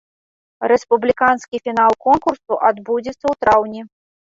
Рэспубліканскі 0.71 1.61
фінал 1.69 1.91
конкурсу 2.07 2.53
адбудзецца 2.73 3.21
ў 3.21 3.33
траўні. 3.45 3.81